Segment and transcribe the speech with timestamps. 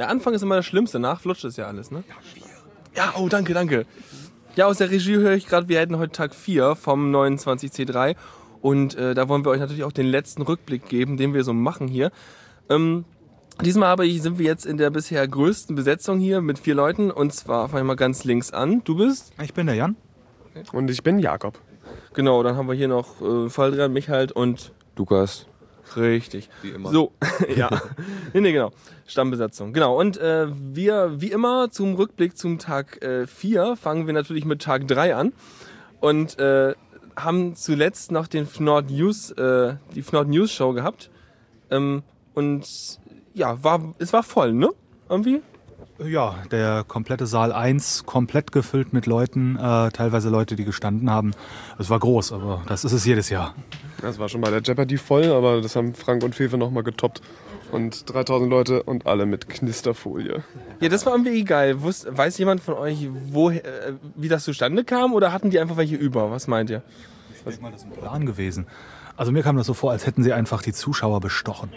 [0.00, 2.02] Der Anfang ist immer das Schlimmste, nach flutscht es ja alles, ne?
[2.96, 3.84] Ja, oh, danke, danke.
[4.56, 8.16] Ja, aus der Regie höre ich gerade, wir hätten heute Tag 4 vom 29C3
[8.62, 11.52] und äh, da wollen wir euch natürlich auch den letzten Rückblick geben, den wir so
[11.52, 12.12] machen hier.
[12.70, 13.04] Ähm,
[13.62, 17.34] diesmal aber sind wir jetzt in der bisher größten Besetzung hier mit vier Leuten und
[17.34, 18.80] zwar fangen wir mal ganz links an.
[18.84, 19.34] Du bist?
[19.42, 19.96] Ich bin der Jan.
[20.72, 21.58] Und ich bin Jakob.
[22.14, 25.44] Genau, dann haben wir hier noch äh, Faldrian, Michael und Lukas.
[25.96, 26.48] Richtig.
[26.62, 26.90] Wie immer.
[26.90, 27.12] So,
[27.56, 27.70] ja.
[28.32, 28.70] nee, nee, genau.
[29.06, 29.72] Stammbesetzung.
[29.72, 29.98] Genau.
[29.98, 34.62] Und äh, wir, wie immer, zum Rückblick zum Tag 4 äh, fangen wir natürlich mit
[34.62, 35.32] Tag 3 an.
[36.00, 36.74] Und äh,
[37.16, 41.10] haben zuletzt noch den Fnord News, äh, die Fnord News Show gehabt.
[41.70, 42.02] Ähm,
[42.34, 42.66] und
[43.34, 44.70] ja, war, es war voll, ne?
[45.08, 45.42] Irgendwie?
[45.98, 51.32] Ja, der komplette Saal 1 komplett gefüllt mit Leuten, äh, teilweise Leute, die gestanden haben.
[51.78, 53.54] Es war groß, aber das ist es jedes Jahr.
[54.02, 57.20] Das war schon bei der Jeopardy voll, aber das haben Frank und Fefe nochmal getoppt.
[57.72, 60.42] Und 3000 Leute und alle mit Knisterfolie.
[60.80, 61.82] Ja, das war irgendwie geil.
[61.82, 63.60] Wusst, weiß jemand von euch, wo, äh,
[64.16, 66.32] wie das zustande kam oder hatten die einfach welche über?
[66.32, 66.82] Was meint ihr?
[67.36, 68.66] Ich denke mal, das ist ein Plan gewesen.
[69.16, 71.70] Also mir kam das so vor, als hätten sie einfach die Zuschauer bestochen.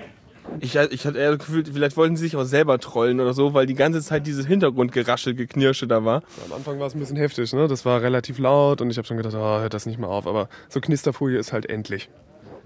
[0.59, 3.66] Ich, ich hatte eher gefühlt, vielleicht wollten sie sich auch selber trollen oder so, weil
[3.66, 6.23] die ganze Zeit dieses Hintergrundgeraschel, Geknirsche da war.
[6.46, 7.68] Am Anfang war es ein bisschen heftig, ne?
[7.68, 10.28] Das war relativ laut und ich habe schon gedacht, oh, hört das nicht mal auf.
[10.28, 12.09] Aber so Knisterfolie ist halt endlich.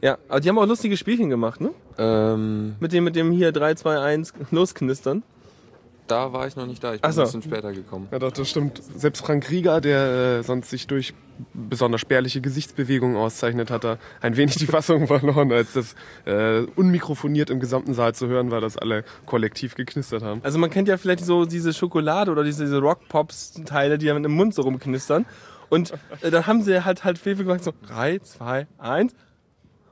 [0.02, 1.71] Ja, aber die haben auch lustige Spielchen gemacht, ne?
[1.97, 5.23] Ähm, Mit dem, mit dem hier 3, 2, 1 losknistern.
[6.08, 6.94] Da war ich noch nicht da.
[6.94, 7.22] Ich bin Ach so.
[7.22, 8.08] ein bisschen später gekommen.
[8.11, 8.81] Ja, doch, das stimmt.
[8.95, 11.14] Selbst Frank Rieger, der äh, sonst sich durch
[11.53, 17.49] besonders spärliche Gesichtsbewegungen auszeichnet, hat da ein wenig die Fassung verloren, als das äh, unmikrofoniert
[17.49, 20.41] im gesamten Saal zu hören war, dass alle kollektiv geknistert haben.
[20.44, 24.33] Also man kennt ja vielleicht so diese Schokolade oder diese, diese Rock-Pops-Teile, die dann im
[24.33, 25.25] Mund so rumknistern.
[25.69, 29.14] Und äh, dann haben sie halt halt Fefe gemacht, so 3, 2, 1.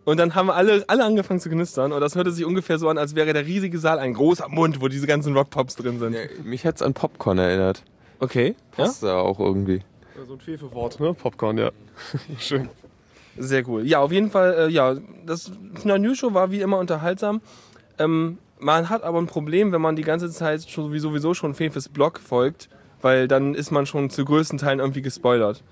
[0.06, 1.92] Und dann haben alle, alle angefangen zu knistern.
[1.92, 4.80] Und das hörte sich ungefähr so an, als wäre der riesige Saal ein großer Mund,
[4.80, 6.14] wo diese ganzen Rock-Pops drin sind.
[6.14, 7.84] Ja, mich hat's an Popcorn erinnert.
[8.20, 8.86] Okay, ja?
[8.86, 9.82] Passt ja auch irgendwie.
[10.28, 11.14] So ein Fefe-Wort, ne?
[11.14, 11.72] Popcorn, ja.
[12.40, 12.70] Schön.
[13.38, 13.86] Sehr cool.
[13.86, 14.96] Ja, auf jeden Fall, äh, ja,
[15.26, 15.52] das
[15.84, 17.42] News Show war wie immer unterhaltsam.
[17.98, 21.54] Ähm, man hat aber ein Problem, wenn man die ganze Zeit schon, wie sowieso schon
[21.54, 22.70] Fefes Blog folgt,
[23.02, 25.64] weil dann ist man schon zu größten Teilen irgendwie gespoilert.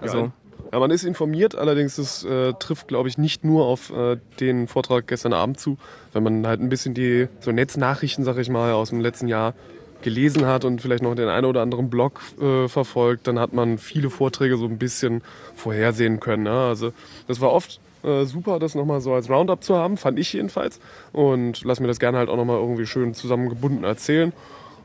[0.00, 0.32] Also,
[0.74, 4.66] Ja, man ist informiert, allerdings das äh, trifft, glaube ich, nicht nur auf äh, den
[4.66, 5.78] Vortrag gestern Abend zu,
[6.12, 9.54] wenn man halt ein bisschen die so Netznachrichten, sag ich mal, aus dem letzten Jahr
[10.02, 13.78] gelesen hat und vielleicht noch den einen oder anderen Blog äh, verfolgt, dann hat man
[13.78, 15.22] viele Vorträge so ein bisschen
[15.54, 16.42] vorhersehen können.
[16.42, 16.50] Ne?
[16.50, 16.92] Also
[17.28, 20.80] das war oft äh, super, das nochmal so als Roundup zu haben, fand ich jedenfalls.
[21.12, 24.32] Und lass mir das gerne halt auch nochmal irgendwie schön zusammengebunden erzählen.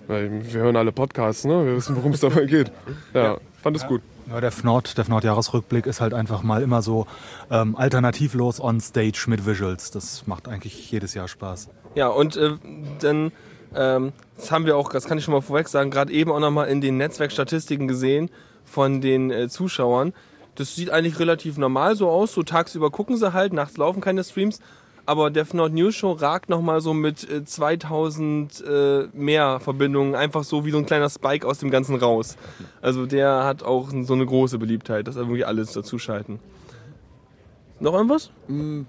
[0.09, 1.63] Weil wir hören alle Podcasts, ne?
[1.67, 2.71] wir wissen, worum es dabei geht.
[3.13, 4.01] Ja, fand es gut.
[4.27, 7.05] Ja, der FNORD, der FNORD-Jahresrückblick ist halt einfach mal immer so
[7.51, 9.91] ähm, alternativlos on stage mit Visuals.
[9.91, 11.69] Das macht eigentlich jedes Jahr Spaß.
[11.93, 12.53] ja, und äh,
[12.99, 13.31] dann,
[13.75, 16.39] ähm, das haben wir auch, das kann ich schon mal vorweg sagen, gerade eben auch
[16.39, 18.31] nochmal in den Netzwerkstatistiken gesehen
[18.65, 20.13] von den äh, Zuschauern.
[20.55, 22.33] Das sieht eigentlich relativ normal so aus.
[22.33, 24.59] So tagsüber gucken sie halt, nachts laufen keine Streams.
[25.09, 30.43] Aber der Fnord News Show ragt nochmal so mit äh, 2000 äh, mehr Verbindungen, einfach
[30.43, 32.37] so wie so ein kleiner Spike aus dem Ganzen raus.
[32.79, 36.37] Also der hat auch so eine große Beliebtheit, dass irgendwie alles dazuschalten.
[37.79, 38.29] Noch irgendwas?
[38.45, 38.85] Hm,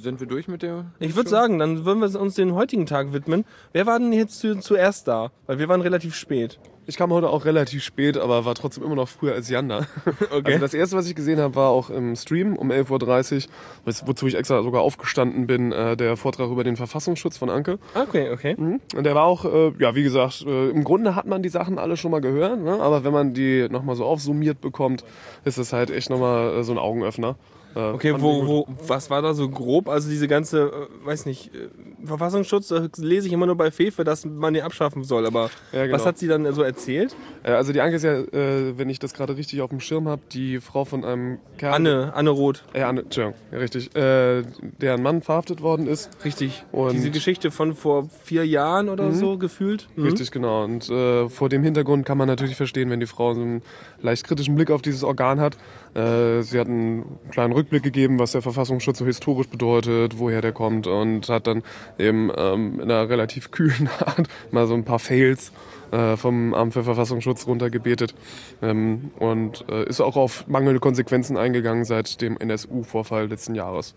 [0.00, 0.84] Sind wir durch mit der?
[1.00, 3.44] Ich würde sagen, dann würden wir uns den heutigen Tag widmen.
[3.72, 5.32] Wer war denn jetzt zu, zuerst da?
[5.48, 6.60] Weil wir waren relativ spät.
[6.88, 9.86] Ich kam heute auch relativ spät, aber war trotzdem immer noch früher als Jan da.
[10.30, 10.52] Okay.
[10.52, 14.26] Also das erste, was ich gesehen habe, war auch im Stream um 11.30 Uhr, wozu
[14.26, 17.78] ich extra sogar aufgestanden bin, äh, der Vortrag über den Verfassungsschutz von Anke.
[17.94, 18.54] Okay, okay.
[18.58, 18.80] Mhm.
[18.94, 21.78] Und der war auch, äh, ja, wie gesagt, äh, im Grunde hat man die Sachen
[21.78, 22.80] alle schon mal gehört, ne?
[22.80, 25.04] aber wenn man die nochmal so aufsummiert bekommt,
[25.44, 27.36] ist es halt echt nochmal äh, so ein Augenöffner.
[27.76, 29.88] Äh, Okay, wo, wo, was war da so grob?
[29.88, 30.62] Also diese ganze,
[31.02, 31.68] äh, weiß nicht, äh,
[32.04, 35.26] Verfassungsschutz, da lese ich immer nur bei Fefe, dass man den abschaffen soll.
[35.26, 35.94] Aber Ja, genau.
[35.96, 37.14] was hat sie dann so erzählt?
[37.42, 40.22] Äh, also die Anke ist ja, wenn ich das gerade richtig auf dem Schirm habe,
[40.32, 41.74] die Frau von einem Kerl...
[41.74, 42.64] Anne, Anne Roth.
[42.72, 43.94] Äh, Anne, Entschuldigung, ja, richtig.
[43.94, 44.42] Äh,
[44.80, 46.10] deren Mann verhaftet worden ist.
[46.24, 46.64] Richtig.
[46.72, 49.88] Und- Diese Geschichte von vor vier Jahren oder so gefühlt.
[49.96, 50.04] Mhm.
[50.04, 50.64] Richtig, genau.
[50.64, 53.62] Und äh, vor dem Hintergrund kann man natürlich verstehen, wenn die Frau so einen
[54.00, 55.56] leicht kritischen Blick auf dieses Organ hat.
[55.96, 60.52] Äh, sie hat einen kleinen Rückblick gegeben, was der Verfassungsschutz so historisch bedeutet, woher der
[60.52, 61.62] kommt und hat dann
[61.98, 65.52] eben ähm, in einer relativ kühlen Art mal so ein paar Fails
[65.92, 68.14] äh, vom Amt für Verfassungsschutz runtergebetet
[68.60, 73.94] ähm, und äh, ist auch auf mangelnde Konsequenzen eingegangen seit dem NSU-Vorfall letzten Jahres.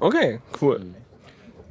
[0.00, 0.82] Okay, cool.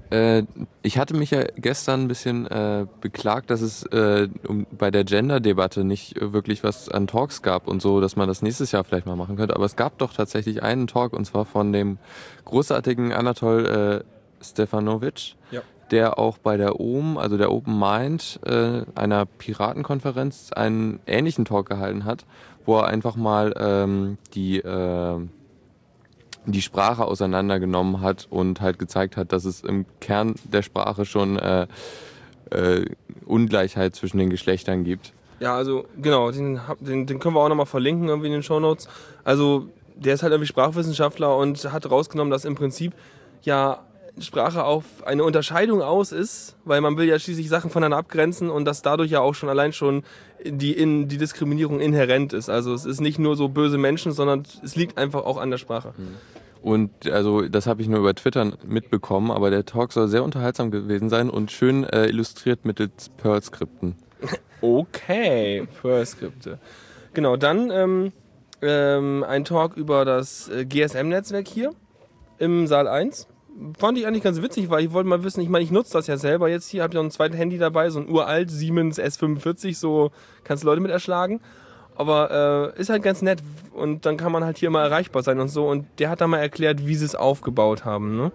[0.09, 0.43] Äh,
[0.83, 5.03] ich hatte mich ja gestern ein bisschen äh, beklagt, dass es äh, um, bei der
[5.03, 9.05] Gender-Debatte nicht wirklich was an Talks gab und so, dass man das nächstes Jahr vielleicht
[9.05, 9.55] mal machen könnte.
[9.55, 11.97] Aber es gab doch tatsächlich einen Talk und zwar von dem
[12.45, 15.35] großartigen Anatol äh, Stefanovic.
[15.51, 15.61] Ja.
[15.89, 21.69] der auch bei der OM, also der Open Mind, äh, einer Piratenkonferenz, einen ähnlichen Talk
[21.69, 22.25] gehalten hat,
[22.65, 25.19] wo er einfach mal ähm, die, äh,
[26.51, 31.37] die Sprache auseinandergenommen hat und halt gezeigt hat, dass es im Kern der Sprache schon
[31.37, 31.67] äh,
[32.51, 32.85] äh,
[33.25, 35.13] Ungleichheit zwischen den Geschlechtern gibt.
[35.39, 38.87] Ja, also genau, den, den, den können wir auch nochmal verlinken irgendwie in den Shownotes.
[39.23, 42.93] Also der ist halt irgendwie Sprachwissenschaftler und hat rausgenommen, dass im Prinzip
[43.43, 43.83] ja
[44.19, 48.65] Sprache auf eine Unterscheidung aus ist, weil man will ja schließlich Sachen voneinander abgrenzen und
[48.65, 50.03] dass dadurch ja auch schon allein schon
[50.43, 52.49] die, in, die Diskriminierung inhärent ist.
[52.49, 55.57] Also es ist nicht nur so böse Menschen, sondern es liegt einfach auch an der
[55.57, 55.93] Sprache.
[56.61, 60.71] Und also das habe ich nur über Twitter mitbekommen, aber der Talk soll sehr unterhaltsam
[60.71, 63.95] gewesen sein und schön äh, illustriert mittels Perl-Skripten.
[64.59, 66.57] Okay, Perl-Skripte.
[67.13, 68.11] Genau, dann ähm,
[68.63, 71.73] ähm, ein Talk über das äh, GSM-Netzwerk hier
[72.39, 73.27] im Saal 1.
[73.79, 76.07] Fand ich eigentlich ganz witzig, weil ich wollte mal wissen, ich meine, ich nutze das
[76.07, 79.75] ja selber jetzt hier, habe ja ein zweites Handy dabei, so ein uralt Siemens S45,
[79.75, 80.11] so
[80.43, 81.41] kannst du Leute mit erschlagen.
[81.95, 83.41] Aber äh, ist halt ganz nett
[83.73, 85.67] und dann kann man halt hier mal erreichbar sein und so.
[85.67, 88.15] Und der hat da mal erklärt, wie sie es aufgebaut haben.
[88.15, 88.31] Ne?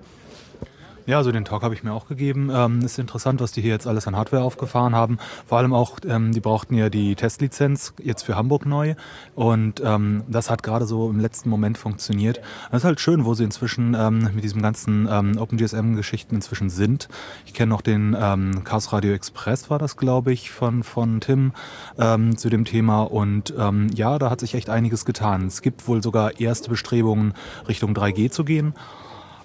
[1.05, 2.49] Ja, also den Talk habe ich mir auch gegeben.
[2.55, 5.19] Ähm, ist interessant, was die hier jetzt alles an Hardware aufgefahren haben.
[5.47, 8.95] Vor allem auch, ähm, die brauchten ja die Testlizenz jetzt für Hamburg neu.
[9.35, 12.41] Und ähm, das hat gerade so im letzten Moment funktioniert.
[12.71, 17.09] Das ist halt schön, wo sie inzwischen ähm, mit diesem ganzen ähm, OpenGSM-Geschichten inzwischen sind.
[17.47, 21.53] Ich kenne noch den ähm, Chaos Radio Express, war das, glaube ich, von, von Tim
[21.99, 23.03] ähm, zu dem Thema.
[23.03, 25.49] Und ähm, ja, da hat sich echt einiges getan.
[25.49, 27.35] Es gibt wohl sogar erste Bestrebungen,
[27.67, 28.75] Richtung 3G zu gehen.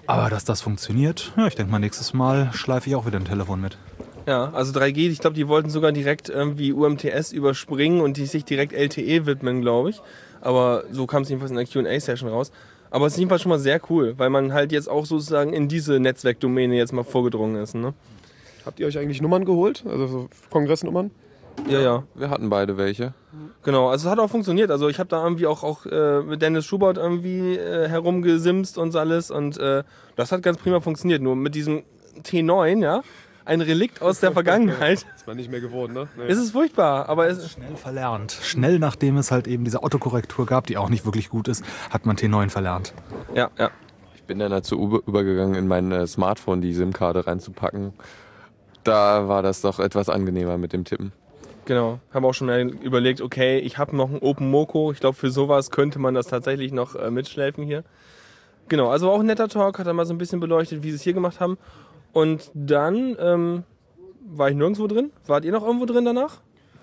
[0.08, 3.26] Aber dass das funktioniert, ja, ich denke mal, nächstes Mal schleife ich auch wieder ein
[3.26, 3.76] Telefon mit.
[4.26, 8.46] Ja, also 3G, ich glaube, die wollten sogar direkt irgendwie UMTS überspringen und die sich
[8.46, 10.00] direkt LTE widmen, glaube ich.
[10.40, 12.52] Aber so kam es jedenfalls in der QA-Session raus.
[12.90, 15.68] Aber es ist jedenfalls schon mal sehr cool, weil man halt jetzt auch sozusagen in
[15.68, 17.74] diese Netzwerkdomäne jetzt mal vorgedrungen ist.
[17.74, 17.92] Ne?
[18.64, 19.84] Habt ihr euch eigentlich Nummern geholt?
[19.86, 21.10] Also so Kongressnummern?
[21.68, 23.12] Ja, ja, Wir hatten beide welche.
[23.62, 23.88] genau.
[23.88, 24.70] Also es hat auch funktioniert.
[24.70, 28.92] Also ich habe da irgendwie auch, auch äh, mit Dennis Schubert irgendwie äh, herumgesimst und
[28.92, 29.82] so alles und äh,
[30.16, 31.20] das hat ganz prima funktioniert.
[31.22, 31.82] Nur mit diesem
[32.22, 33.02] T9, ja,
[33.44, 36.08] ein Relikt aus der Vergangenheit, Ist man nicht mehr gewohnt, ne?
[36.16, 36.26] Nee.
[36.28, 37.08] ist es furchtbar.
[37.08, 38.32] Aber es, Schnell verlernt.
[38.42, 42.06] Schnell nachdem es halt eben diese Autokorrektur gab, die auch nicht wirklich gut ist, hat
[42.06, 42.94] man T9 verlernt.
[43.34, 43.70] ja, ja.
[44.14, 47.94] Ich bin dann dazu über- übergegangen, in mein Smartphone die SIM-Karte reinzupacken.
[48.84, 51.12] Da war das doch etwas angenehmer mit dem Tippen.
[51.68, 54.90] Genau, haben auch schon mal überlegt, okay, ich habe noch einen Open Moco.
[54.90, 57.84] Ich glaube, für sowas könnte man das tatsächlich noch äh, mitschleifen hier.
[58.68, 60.96] Genau, also auch ein netter Talk, hat er mal so ein bisschen beleuchtet, wie sie
[60.96, 61.58] es hier gemacht haben.
[62.14, 63.64] Und dann ähm,
[64.26, 65.10] war ich nirgendwo drin.
[65.26, 66.40] Wart ihr noch irgendwo drin danach?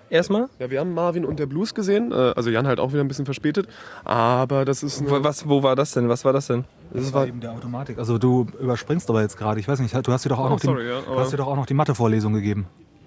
[0.08, 0.48] Erstmal?
[0.60, 2.12] Ja, wir haben Marvin und der Blues gesehen.
[2.12, 3.66] Äh, Also Jan halt auch wieder ein bisschen verspätet.
[4.04, 5.02] Aber das ist...
[5.10, 6.08] Was, wo war das denn?
[6.08, 6.64] Was war das denn?
[6.92, 7.98] das war eben der Automatik.
[7.98, 10.50] Also du überspringst aber jetzt gerade, ich weiß nicht, du hast dir doch auch, Oh,
[10.50, 12.66] noch, sorry, die, ja, hast dir doch auch noch die Mathe-Vorlesung gegeben.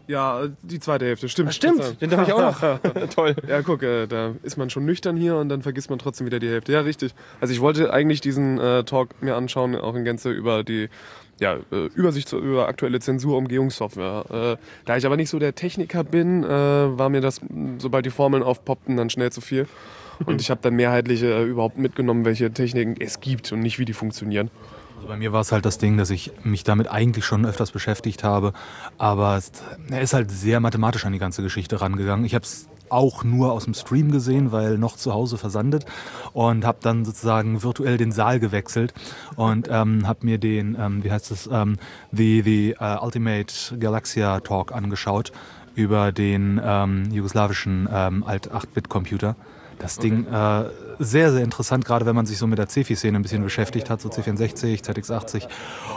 [0.09, 1.53] Ja, die zweite Hälfte, stimmt.
[1.53, 2.79] Stimmt, den habe ich auch noch.
[3.15, 3.35] Toll.
[3.47, 6.39] Ja, guck, äh, da ist man schon nüchtern hier und dann vergisst man trotzdem wieder
[6.39, 6.71] die Hälfte.
[6.71, 7.13] Ja, richtig.
[7.39, 10.89] Also ich wollte eigentlich diesen äh, Talk mir anschauen, auch in Gänze über die
[11.39, 14.57] ja, äh, Übersicht über aktuelle Zensurumgehungssoftware.
[14.57, 17.39] Äh, da ich aber nicht so der Techniker bin, äh, war mir das,
[17.77, 19.67] sobald die Formeln aufpoppten, dann schnell zu viel.
[20.25, 23.85] Und ich habe dann mehrheitlich äh, überhaupt mitgenommen, welche Techniken es gibt und nicht, wie
[23.85, 24.49] die funktionieren.
[24.99, 27.71] Also bei mir war es halt das Ding, dass ich mich damit eigentlich schon öfters
[27.71, 28.51] beschäftigt habe,
[28.97, 29.39] aber
[29.89, 32.25] er ist halt sehr mathematisch an die ganze Geschichte rangegangen.
[32.25, 35.85] Ich habe es auch nur aus dem Stream gesehen, weil noch zu Hause versandet
[36.33, 38.93] und habe dann sozusagen virtuell den Saal gewechselt
[39.37, 41.77] und ähm, habe mir den, ähm, wie heißt es, ähm,
[42.11, 45.31] the, the uh, Ultimate Galaxia Talk angeschaut
[45.75, 49.37] über den ähm, jugoslawischen ähm, Alt-8-Bit-Computer.
[49.77, 50.65] Das Ding äh,
[50.99, 54.01] sehr, sehr interessant, gerade wenn man sich so mit der CFI-Szene ein bisschen beschäftigt hat,
[54.01, 55.47] so C64, ZX80.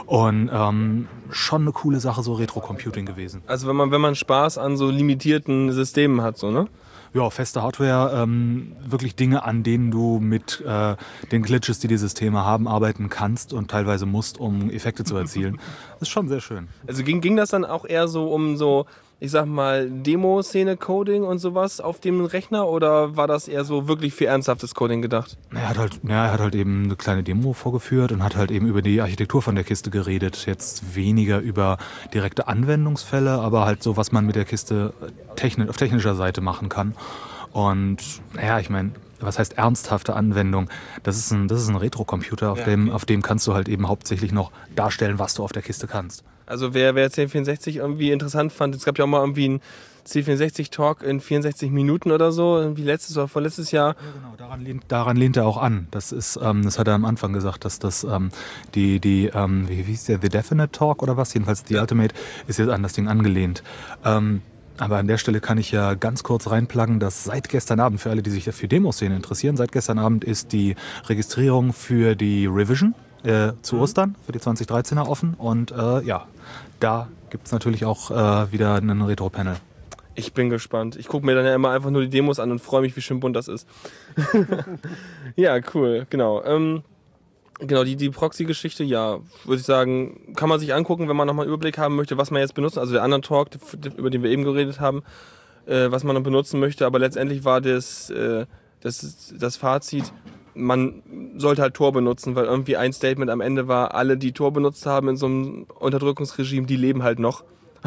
[0.07, 3.43] Und ähm, schon eine coole Sache, so Retro-Computing gewesen.
[3.47, 6.69] Also wenn man, wenn man Spaß an so limitierten Systemen hat, so, ne?
[7.15, 10.97] Ja, feste Hardware, ähm, wirklich Dinge, an denen du mit äh,
[11.31, 15.59] den Glitches, die die Systeme haben, arbeiten kannst und teilweise musst, um Effekte zu erzielen.
[15.99, 16.69] Das ist schon sehr schön.
[16.87, 18.87] Also ging, ging das dann auch eher so um so,
[19.23, 24.15] ich sag mal, Demo-Szene-Coding und sowas auf dem Rechner oder war das eher so wirklich
[24.15, 25.39] für ernsthaftes Coding gedacht?
[25.55, 28.51] Er hat halt, ja, er hat halt eben eine kleine Demo vorgeführt und hat halt
[28.51, 30.45] eben über die Architektur von der Kiste geredet.
[30.47, 31.79] Jetzt weniger über
[32.13, 34.93] direkte Anwendungsfälle, aber halt so, was man mit der Kiste
[35.37, 36.97] techni auf technischer Seite machen kann.
[37.53, 37.99] Und
[38.35, 40.69] naja, ich meine, was heißt ernsthafte Anwendung?
[41.05, 42.95] Das ist ein, das ist ein Retro-Computer, auf, Ja, dem, okay.
[42.97, 46.25] auf dem kannst du halt eben hauptsächlich noch darstellen, was du auf der Kiste kannst.
[46.47, 49.61] Also wer, wer C64 irgendwie interessant fand, es gab ja auch mal irgendwie einen
[50.07, 53.91] C64-Talk in 64 Minuten oder so, irgendwie letztes oder vorletztes Jahr.
[53.95, 55.87] Ja, genau, daran lehnt, daran lehnt er auch an.
[55.91, 58.31] Das ist, ähm, das hat er am Anfang gesagt, dass das ähm,
[58.75, 61.33] die, die ähm, wie hieß der, The Definite Talk oder was?
[61.35, 62.15] Jedenfalls die Ultimate
[62.47, 63.63] ist jetzt an das Ding angelehnt.
[64.05, 64.43] Ähm,
[64.79, 68.11] aber an der Stelle kann ich ja ganz kurz reinpluggen, dass seit gestern Abend, für
[68.11, 70.75] alle, die sich für Demoszene interessieren, seit gestern Abend ist die
[71.09, 75.35] Registrierung für die Revision äh, zu Ostern, für die 2013er offen.
[75.35, 76.27] Und äh, ja,
[76.81, 79.57] da gibt es natürlich auch äh, wieder einen Retro-Panel.
[80.15, 80.97] Ich bin gespannt.
[80.97, 83.01] Ich gucke mir dann ja immer einfach nur die Demos an und freue mich, wie
[83.01, 83.67] schön bunt das ist.
[85.37, 86.45] ja, cool, genau.
[86.45, 86.83] Ähm,
[87.61, 91.45] genau, die, die Proxy-Geschichte, ja, würde ich sagen, kann man sich angucken, wenn man nochmal
[91.45, 92.77] einen Überblick haben möchte, was man jetzt benutzt.
[92.77, 93.49] Also der andere Talk,
[93.97, 95.03] über den wir eben geredet haben,
[95.67, 96.85] äh, was man dann benutzen möchte.
[96.85, 98.45] Aber letztendlich war das, äh,
[98.81, 100.13] das, das Fazit,
[100.55, 101.03] man
[101.37, 104.87] sollte halt Tor benutzen, weil irgendwie ein Statement am Ende war, alle, die Tor benutzt
[104.87, 107.45] haben in so einem Unterdrückungsregime, die leben halt noch.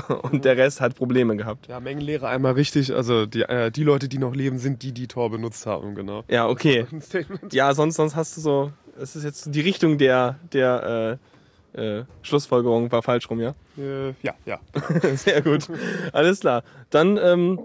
[0.32, 1.68] Und der Rest hat Probleme gehabt.
[1.68, 2.94] Ja, Mengenlehre einmal richtig.
[2.94, 6.24] Also die, äh, die Leute, die noch leben, sind die, die Tor benutzt haben, genau.
[6.28, 6.86] Ja, okay.
[7.52, 11.20] Ja, sonst, sonst hast du so, es ist jetzt die Richtung der, der
[11.76, 13.54] äh, äh, Schlussfolgerung war falsch rum, ja?
[13.78, 14.60] Äh, ja, ja.
[15.16, 15.68] Sehr gut.
[16.14, 16.64] Alles klar.
[16.90, 17.60] Dann ähm,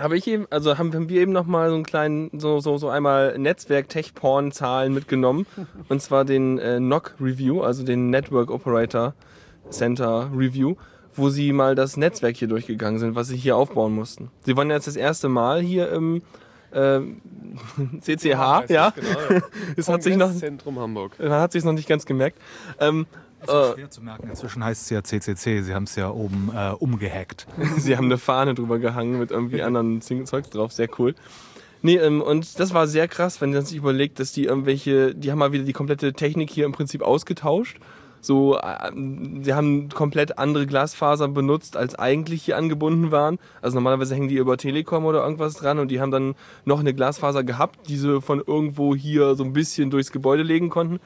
[0.00, 2.88] habe ich eben, also haben, wir eben noch mal so einen kleinen, so, so, so
[2.88, 5.46] einmal Netzwerk-Tech-Porn-Zahlen mitgenommen.
[5.88, 9.14] Und zwar den äh, NOC Review, also den Network Operator
[9.70, 10.76] Center Review,
[11.14, 14.30] wo sie mal das Netzwerk hier durchgegangen sind, was sie hier aufbauen mussten.
[14.44, 16.22] Sie waren jetzt das erste Mal hier im
[16.72, 17.00] äh,
[18.00, 18.90] CCH, ja.
[18.90, 19.42] Genau,
[19.76, 21.18] Es hat sich noch, Zentrum Hamburg.
[21.18, 22.38] man hat sich noch nicht ganz gemerkt.
[22.80, 23.06] Ähm,
[23.42, 24.28] Ist ja schwer zu merken.
[24.28, 25.62] Inzwischen heißt es ja CCC.
[25.62, 27.46] Sie haben es ja oben äh, umgehackt.
[27.78, 31.14] Sie haben eine Fahne drüber gehangen mit irgendwie anderen Zeugs drauf, sehr cool.
[31.82, 35.30] Nee, ähm, und das war sehr krass, wenn man sich überlegt, dass die irgendwelche, die
[35.30, 37.78] haben mal wieder die komplette Technik hier im Prinzip ausgetauscht.
[38.20, 38.90] So, äh,
[39.42, 43.38] sie haben komplett andere Glasfasern benutzt, als eigentlich hier angebunden waren.
[43.62, 46.92] Also normalerweise hängen die über Telekom oder irgendwas dran und die haben dann noch eine
[46.92, 50.98] Glasfaser gehabt, die sie von irgendwo hier so ein bisschen durchs Gebäude legen konnten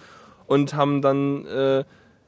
[0.46, 1.84] und haben dann äh,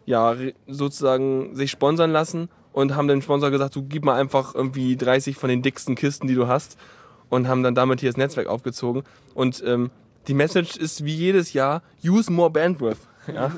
[0.07, 0.35] ja
[0.67, 5.37] sozusagen sich sponsern lassen und haben dem Sponsor gesagt, du gib mal einfach irgendwie 30
[5.37, 6.77] von den dicksten Kisten, die du hast
[7.29, 9.03] und haben dann damit hier das Netzwerk aufgezogen.
[9.35, 9.91] Und ähm,
[10.29, 12.99] die Message ist wie jedes Jahr, use more bandwidth.
[13.33, 13.53] Ja?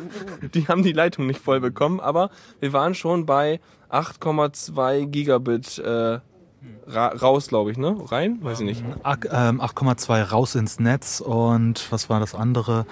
[0.53, 2.29] Die haben die Leitung nicht voll bekommen, aber
[2.61, 3.61] wir waren schon bei
[3.91, 6.19] 8,2 Gigabit äh,
[6.87, 7.97] ra raus, glaube ich, ne?
[8.11, 8.39] Rein?
[8.43, 8.85] Weiß ich nicht.
[9.03, 12.85] Ak- ähm, 8,2 raus ins Netz und was war das andere?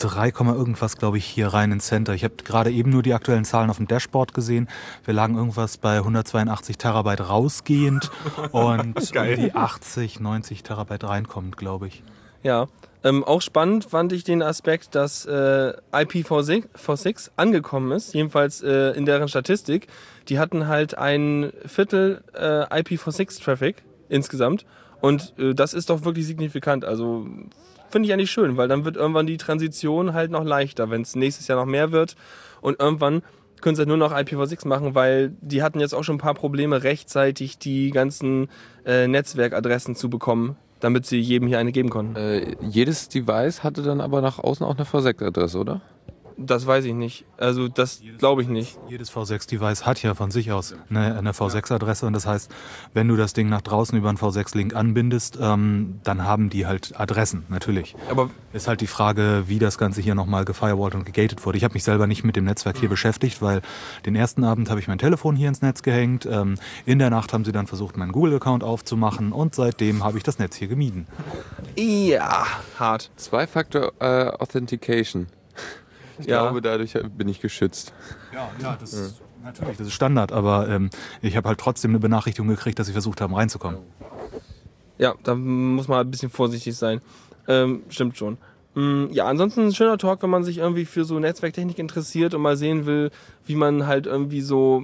[0.00, 2.14] 3, Komma irgendwas, glaube ich, hier rein ins Center.
[2.14, 4.68] Ich habe gerade eben nur die aktuellen Zahlen auf dem Dashboard gesehen.
[5.04, 8.10] Wir lagen irgendwas bei 182 Terabyte rausgehend
[8.52, 12.02] und um die 80, 90 Terabyte reinkommend, glaube ich.
[12.42, 12.66] Ja.
[13.02, 19.06] Ähm, auch spannend fand ich den Aspekt, dass äh, IPv6 angekommen ist, jedenfalls äh, in
[19.06, 19.86] deren Statistik.
[20.28, 24.66] Die hatten halt ein Viertel äh, IPv6-Traffic insgesamt
[25.00, 26.84] und äh, das ist doch wirklich signifikant.
[26.84, 27.26] Also
[27.90, 31.14] finde ich eigentlich schön, weil dann wird irgendwann die Transition halt noch leichter, wenn es
[31.14, 32.16] nächstes Jahr noch mehr wird
[32.60, 33.22] und irgendwann
[33.60, 36.34] können sie halt nur noch IPv6 machen, weil die hatten jetzt auch schon ein paar
[36.34, 38.48] Probleme, rechtzeitig die ganzen
[38.84, 42.16] äh, Netzwerkadressen zu bekommen, damit sie jedem hier eine geben konnten.
[42.16, 45.82] Äh, jedes Device hatte dann aber nach außen auch eine V6-Adresse, oder?
[46.36, 47.24] Das weiß ich nicht.
[47.36, 48.78] Also das glaube ich nicht.
[48.88, 52.50] Jedes V6-Device hat ja von sich aus eine, eine V6-Adresse und das heißt,
[52.94, 56.98] wenn du das Ding nach draußen über einen V6-Link anbindest, ähm, dann haben die halt
[56.98, 57.94] Adressen, natürlich.
[58.10, 61.58] Aber Ist halt die Frage, wie das Ganze hier nochmal gefirewallt und gegated wurde.
[61.58, 63.62] Ich habe mich selber nicht mit dem Netzwerk hier beschäftigt, weil
[64.06, 66.26] den ersten Abend habe ich mein Telefon hier ins Netz gehängt.
[66.30, 66.56] Ähm,
[66.86, 70.38] in der Nacht haben sie dann versucht, meinen Google-Account aufzumachen und seitdem habe ich das
[70.38, 71.06] Netz hier gemieden.
[71.76, 72.46] ja,
[72.78, 73.10] hart.
[73.16, 75.26] Zwei-Factor äh, Authentication.
[76.20, 76.42] Ich Ja.
[76.42, 77.92] glaube, dadurch bin ich geschützt.
[78.32, 80.90] Ja, ja, das ist natürlich, das ist Standard, aber ähm,
[81.22, 83.78] ich habe halt trotzdem eine Benachrichtigung gekriegt, dass sie versucht haben, reinzukommen.
[84.98, 87.00] Ja, da muss man ein bisschen vorsichtig sein.
[87.48, 88.36] Ähm, stimmt schon.
[88.74, 92.42] Mm, Ja, ansonsten ein schöner Talk, wenn man sich irgendwie für so Netzwerktechnik interessiert und
[92.42, 93.10] mal sehen will,
[93.46, 94.82] wie man halt irgendwie so,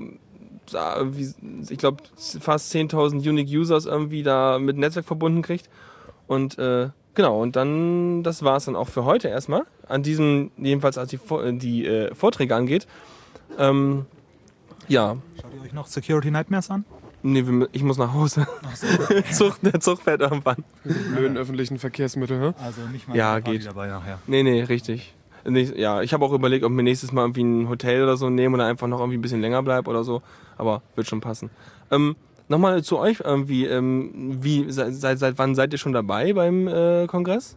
[0.73, 1.33] da irgendwie,
[1.69, 2.03] ich glaube,
[2.41, 5.69] fast 10.000 Unique Users irgendwie da mit Netzwerk verbunden kriegt.
[6.27, 9.63] Und äh, genau, und dann, das war's dann auch für heute erstmal.
[9.89, 12.87] An diesem, jedenfalls als die, Vor- die äh, Vorträge angeht.
[13.59, 14.07] Ähm,
[14.89, 16.85] ja, Schaut ihr euch noch Security Nightmares an?
[17.23, 18.47] nee, ich muss nach Hause.
[19.33, 20.65] Zug, der Zug fährt irgendwann.
[20.85, 22.53] Blöden öffentlichen Verkehrsmittel, hä?
[22.63, 23.67] Also nicht mal Ja, geht.
[23.67, 24.19] dabei nachher.
[24.27, 25.15] Nee, nee, richtig.
[25.45, 28.55] Ja, ich habe auch überlegt, ob wir nächstes Mal irgendwie ein Hotel oder so nehmen
[28.57, 30.23] oder einfach noch irgendwie ein bisschen länger bleibe oder so.
[30.57, 31.51] Aber wird schon passen.
[31.91, 32.17] Ähm,
[32.49, 33.65] Nochmal zu euch irgendwie.
[33.67, 37.57] Ähm, wie, seit, seit, seit wann seid ihr schon dabei beim äh, Kongress?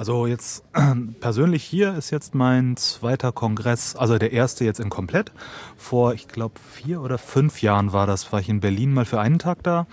[0.00, 0.64] Also jetzt
[1.20, 5.30] persönlich hier ist jetzt mein zweiter Kongress, also der erste jetzt in komplett.
[5.76, 9.20] Vor, ich glaube, vier oder fünf Jahren war das, war ich in Berlin mal für
[9.20, 9.86] einen Tag da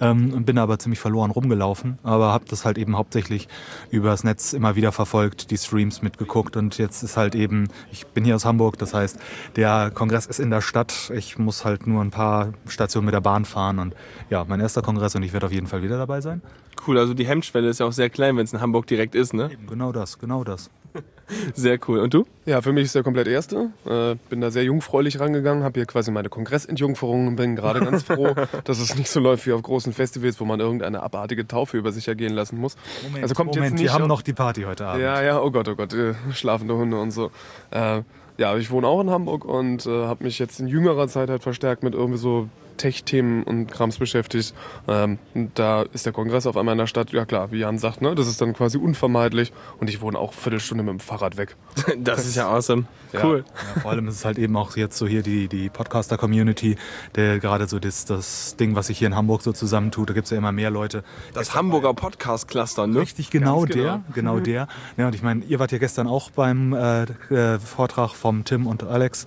[0.00, 1.98] ähm, und bin aber ziemlich verloren rumgelaufen.
[2.02, 3.48] Aber habe das halt eben hauptsächlich
[3.90, 8.24] übers Netz immer wieder verfolgt, die Streams mitgeguckt und jetzt ist halt eben, ich bin
[8.24, 9.18] hier aus Hamburg, das heißt,
[9.56, 11.12] der Kongress ist in der Stadt.
[11.14, 13.94] Ich muss halt nur ein paar Stationen mit der Bahn fahren und
[14.30, 16.40] ja, mein erster Kongress und ich werde auf jeden Fall wieder dabei sein.
[16.86, 19.34] Cool, also die Hemmschwelle ist ja auch sehr klein, wenn es in Hamburg direkt ist,
[19.34, 19.50] ne?
[19.52, 20.70] Eben, genau das, genau das.
[21.54, 22.00] Sehr cool.
[22.00, 22.26] Und du?
[22.44, 23.70] Ja, für mich ist der komplett erste.
[23.86, 28.02] Äh, bin da sehr jungfräulich rangegangen, habe hier quasi meine Kongressentjungferung und bin gerade ganz
[28.02, 28.34] froh,
[28.64, 31.92] dass es nicht so läuft wie auf großen Festivals, wo man irgendeine abartige Taufe über
[31.92, 32.76] sich ergehen lassen muss.
[33.04, 35.02] Moment, also kommt Moment jetzt nicht wir haben noch die Party heute Abend.
[35.02, 37.30] Ja, ja, oh Gott, oh Gott, äh, schlafende Hunde und so.
[37.70, 38.02] Äh,
[38.38, 41.42] ja, ich wohne auch in Hamburg und äh, habe mich jetzt in jüngerer Zeit halt
[41.42, 42.48] verstärkt mit irgendwie so
[42.80, 44.54] Tech-Themen und Krams beschäftigt.
[44.88, 45.18] Ähm,
[45.54, 48.14] da ist der Kongress auf einmal in der Stadt, ja klar, wie Jan sagt, ne,
[48.14, 51.56] das ist dann quasi unvermeidlich und ich wohne auch eine Viertelstunde mit dem Fahrrad weg.
[51.98, 52.84] Das ist ja awesome.
[53.12, 53.24] Ja.
[53.24, 53.44] Cool.
[53.74, 56.76] Ja, vor allem ist es halt eben auch jetzt so hier die, die Podcaster-Community,
[57.14, 60.26] der gerade so das, das Ding, was sich hier in Hamburg so zusammentut, da gibt
[60.26, 61.02] es ja immer mehr Leute.
[61.34, 63.00] Das Hamburger Podcast-Cluster, ne?
[63.00, 63.84] Richtig, genau Ganz genau.
[63.84, 64.68] der, genau der.
[64.96, 68.66] Ja, und ich meine, ihr wart ja gestern auch beim äh, äh, Vortrag vom Tim
[68.66, 69.26] und Alex.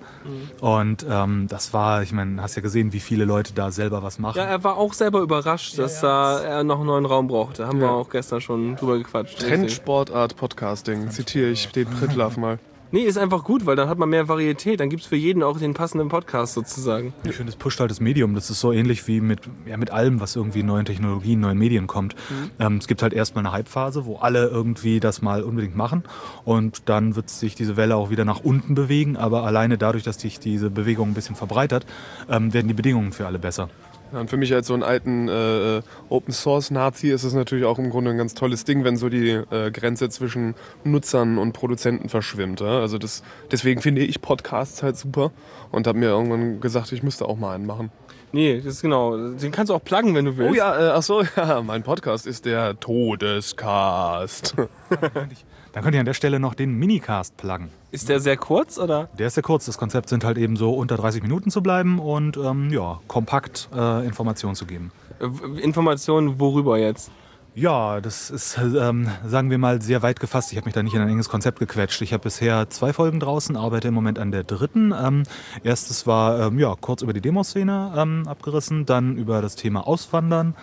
[0.62, 4.20] Und ähm, das war, ich meine, hast ja gesehen, wie viele Leute da selber was
[4.20, 4.38] machen.
[4.38, 7.68] Ja, er war auch selber überrascht, dass da er noch einen neuen Raum brauchte.
[7.68, 9.40] Haben wir auch gestern schon drüber gequatscht.
[9.40, 12.60] Trendsportart Podcasting, zitiere ich den Prittlaff mal.
[12.94, 14.80] Nee, ist einfach gut, weil dann hat man mehr Varietät.
[14.80, 17.12] Dann gibt's für jeden auch den passenden Podcast sozusagen.
[17.24, 18.36] Ich finde, es pusht halt das Medium.
[18.36, 21.58] Das ist so ähnlich wie mit, ja, mit allem, was irgendwie in neuen Technologien, neuen
[21.58, 22.16] Medien kommt.
[22.60, 26.04] Ähm, es gibt halt erstmal eine Hypephase, wo alle irgendwie das mal unbedingt machen.
[26.46, 29.18] Und dann wird sich diese Welle auch wieder nach unten bewegen.
[29.18, 31.88] Aber alleine dadurch, dass sich diese Bewegung ein bisschen verbreitert,
[32.30, 33.70] ähm, werden die Bedingungen für alle besser.
[34.14, 37.66] Ja, und für mich als so einen alten äh, Open Source Nazi ist es natürlich
[37.66, 40.54] auch im Grunde ein ganz tolles Ding, wenn so die äh, Grenze zwischen
[40.84, 42.62] Nutzern und Produzenten verschwimmt.
[42.62, 42.80] Ja?
[42.80, 45.32] Also das, deswegen finde ich Podcasts halt super
[45.72, 47.92] und habe mir irgendwann gesagt, ich müsste auch mal einen machen.
[48.32, 49.18] Nee, das ist genau.
[49.18, 50.54] Den kannst du auch pluggen, wenn du willst.
[50.54, 54.56] Oh ja, äh, ach so, ja, mein Podcast ist der Todescast.
[55.74, 57.70] Dann könnt ihr an der Stelle noch den Minicast pluggen.
[57.92, 59.10] Ist der sehr kurz oder?
[59.18, 59.66] Der ist sehr kurz.
[59.66, 63.70] Das Konzept sind halt eben so unter 30 Minuten zu bleiben und ähm, ja, kompakt
[63.76, 64.92] äh, Informationen zu geben.
[65.20, 67.12] Äh, Informationen worüber jetzt?
[67.56, 70.52] Ja, das ist, ähm, sagen wir mal, sehr weit gefasst.
[70.52, 72.02] Ich habe mich da nicht in ein enges Konzept gequetscht.
[72.02, 74.92] Ich habe bisher zwei Folgen draußen, arbeite im Moment an der dritten.
[74.92, 75.24] Ähm,
[75.64, 80.56] erstes war ähm, ja, kurz über die Demoszene ähm, abgerissen, dann über das Thema Auswandern.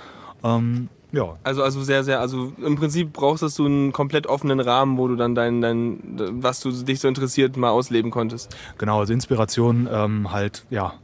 [0.42, 4.99] Ähm, ja, Also, also sehr, sehr, also im Prinzip brauchst du einen komplett offenen Rahmen,
[4.99, 5.99] wo du dann dein, dein,
[6.42, 8.55] was du dich so interessiert, mal ausleben konntest.
[8.79, 10.94] genau, also Inspiration ähm, halt, ja,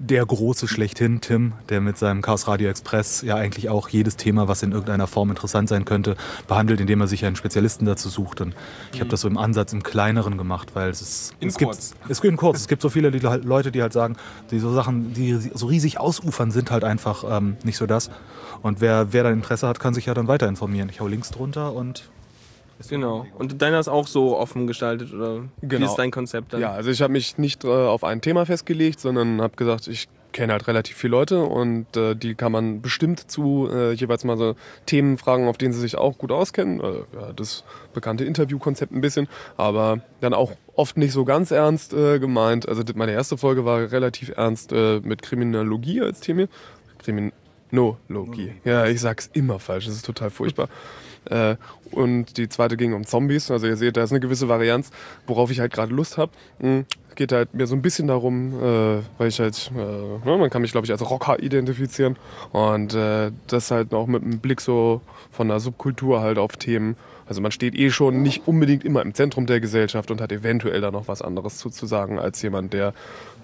[0.00, 4.48] der große schlechthin, Tim, der mit seinem Chaos Radio Express ja eigentlich auch jedes Thema,
[4.48, 6.16] was in irgendeiner Form interessant sein könnte,
[6.48, 8.40] behandelt, indem er sich einen Spezialisten dazu sucht.
[8.40, 8.54] Und
[8.94, 11.34] ich habe das so im Ansatz im Kleineren gemacht, weil es ist.
[11.38, 11.90] In es kurz.
[11.90, 12.58] Gibt, es geht in kurz.
[12.58, 14.16] Es gibt so viele die, halt, Leute, die halt sagen,
[14.50, 18.10] die so Sachen, die so riesig ausufern, sind halt einfach ähm, nicht so das.
[18.62, 20.88] Und wer, wer da Interesse hat, kann sich ja dann weiter informieren.
[20.88, 22.08] Ich hau Links drunter und
[22.88, 23.26] Genau.
[23.38, 25.42] Und deiner ist auch so offen gestaltet, oder?
[25.60, 25.86] Wie Genau.
[25.86, 26.60] ist dein Konzept dann?
[26.60, 30.08] Ja, also ich habe mich nicht äh, auf ein Thema festgelegt, sondern habe gesagt, ich
[30.32, 34.38] kenne halt relativ viele Leute und äh, die kann man bestimmt zu äh, jeweils mal
[34.38, 34.54] so
[34.86, 36.80] Themen fragen, auf denen sie sich auch gut auskennen.
[36.80, 36.84] Äh,
[37.20, 37.64] ja, das
[37.94, 42.68] bekannte Interviewkonzept ein bisschen, aber dann auch oft nicht so ganz ernst äh, gemeint.
[42.68, 46.46] Also meine erste Folge war relativ ernst äh, mit Kriminologie als Thema.
[46.98, 48.52] Kriminologie.
[48.64, 50.68] Ja, ich sag's immer falsch, das ist total furchtbar.
[51.26, 51.56] Äh,
[51.90, 53.50] und die zweite ging um Zombies.
[53.50, 54.90] Also ihr seht, da ist eine gewisse Varianz,
[55.26, 56.32] worauf ich halt gerade Lust habe.
[56.60, 60.50] Es geht halt mir so ein bisschen darum, äh, weil ich halt, äh, ne, man
[60.50, 62.16] kann mich glaube ich als Rocker identifizieren
[62.52, 66.96] und äh, das halt noch mit einem Blick so von der Subkultur halt auf Themen.
[67.30, 70.80] Also man steht eh schon nicht unbedingt immer im Zentrum der Gesellschaft und hat eventuell
[70.80, 72.92] da noch was anderes zu, zu sagen als jemand, der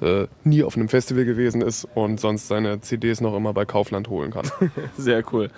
[0.00, 4.08] äh, nie auf einem Festival gewesen ist und sonst seine CDs noch immer bei Kaufland
[4.08, 4.50] holen kann.
[4.98, 5.50] Sehr cool.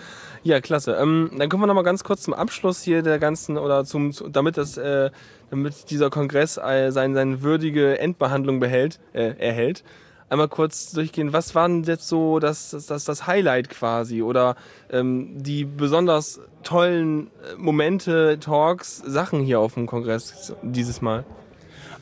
[0.42, 0.98] Ja, klasse.
[1.00, 4.12] Ähm, dann kommen wir noch mal ganz kurz zum Abschluss hier der ganzen oder zum,
[4.12, 5.08] zu- damit das, äh,
[5.48, 9.84] damit dieser Kongress äh, sein, seine würdige Endbehandlung behält, äh, erhält.
[10.30, 11.32] Einmal kurz durchgehen.
[11.32, 14.56] Was war denn jetzt so das, das, das, Highlight quasi oder
[14.90, 21.24] ähm, die besonders tollen äh, Momente, Talks, Sachen hier auf dem Kongress dieses Mal?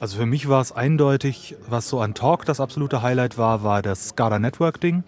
[0.00, 3.80] Also für mich war es eindeutig, was so an Talk das absolute Highlight war, war
[3.80, 5.04] das SCADA Network Ding.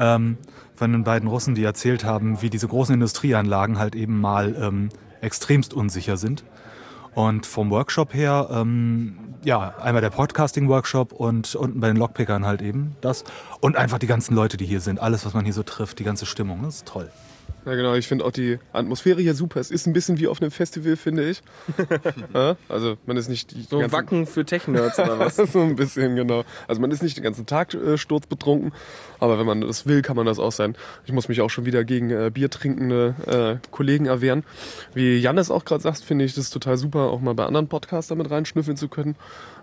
[0.00, 0.38] Ähm,
[0.74, 4.88] von den beiden Russen, die erzählt haben, wie diese großen Industrieanlagen halt eben mal ähm,
[5.20, 6.44] extremst unsicher sind.
[7.14, 12.60] Und vom Workshop her, ähm, ja, einmal der Podcasting-Workshop und unten bei den Lockpickern halt
[12.60, 13.24] eben das.
[13.60, 15.00] Und einfach die ganzen Leute, die hier sind.
[15.00, 17.10] Alles, was man hier so trifft, die ganze Stimmung, das ist toll.
[17.66, 17.94] Ja, genau.
[17.94, 19.58] Ich finde auch die Atmosphäre hier super.
[19.60, 21.42] Es ist ein bisschen wie auf einem Festival, finde ich.
[22.34, 25.36] ja, also man ist nicht die So ganzen- Wacken für Tech-Nerds oder was?
[25.52, 26.44] so ein bisschen, genau.
[26.68, 28.72] Also man ist nicht den ganzen Tag äh, sturzbetrunken,
[29.18, 30.76] aber wenn man das will, kann man das auch sein.
[31.06, 33.14] Ich muss mich auch schon wieder gegen äh, Bier trinkende
[33.62, 34.44] äh, Kollegen erwehren.
[34.92, 38.14] Wie Jannis auch gerade sagt, finde ich das total super, auch mal bei anderen Podcasts
[38.14, 39.16] mit reinschnüffeln zu können.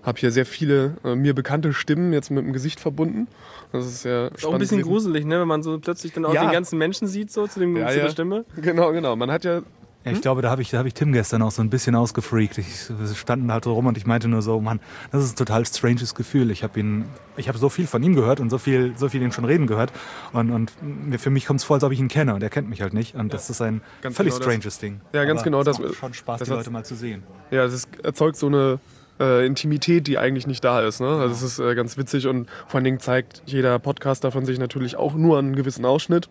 [0.04, 3.28] Hab hier sehr viele äh, mir bekannte Stimmen jetzt mit dem Gesicht verbunden.
[3.72, 4.92] Das ist sehr Ist auch ein bisschen gewesen.
[4.92, 5.40] gruselig, ne?
[5.40, 6.42] wenn man so plötzlich dann auch Ja.
[6.46, 8.10] den ganzen Menschen sieht, so zu, dem, Ja, ja.
[8.10, 8.46] Stimme.
[8.56, 9.16] Genau, genau.
[9.16, 9.62] Man hat ja
[10.04, 11.94] Ja, ich glaube, da habe ich, da hab ich Tim gestern auch so ein bisschen
[11.96, 12.58] ausgefreakt.
[12.58, 14.80] Ich, wir standen halt so rum und ich meinte nur so, Mann,
[15.12, 16.50] das ist ein total stranges Gefühl.
[16.50, 17.06] Ich habe ihn,
[17.38, 19.68] ich habe so viel von ihm gehört und so viel, so viel ihn schon reden
[19.68, 19.92] gehört.
[20.34, 20.72] Und, und
[21.20, 22.94] für mich kommt es vor, als ob ich ihn kenne und er kennt mich halt
[22.96, 23.14] nicht.
[23.16, 24.54] Und das ist ein Ganz völlig genau das.
[24.54, 25.02] stranges Ding.
[25.14, 27.22] Ja, ganz Aber genau es das- macht schon Spaß, das die Leute mal zu sehen.
[27.52, 28.80] Ja, es ist- erzeugt so eine
[29.20, 31.00] äh, Intimität, die eigentlich nicht da ist.
[31.00, 31.08] Ne?
[31.08, 34.58] Also es ist äh, ganz witzig und vor allen Dingen zeigt jeder Podcaster von sich
[34.58, 36.28] natürlich auch nur einen gewissen Ausschnitt.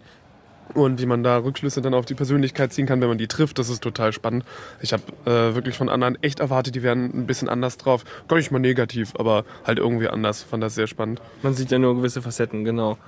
[0.74, 3.58] Und wie man da Rückschlüsse dann auf die Persönlichkeit ziehen kann, wenn man die trifft,
[3.58, 4.44] das ist total spannend.
[4.80, 8.04] Ich habe äh, wirklich von anderen echt erwartet, die wären ein bisschen anders drauf.
[8.28, 10.42] Gar nicht mal negativ, aber halt irgendwie anders.
[10.42, 11.20] Fand das sehr spannend.
[11.42, 12.98] Man sieht ja nur gewisse Facetten, genau.